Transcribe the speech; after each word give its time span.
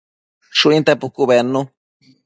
Shuinte 0.61 0.91
pucu 1.01 1.23
bednu 1.31 1.61